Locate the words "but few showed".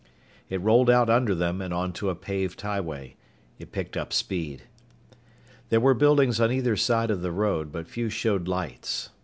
7.71-8.47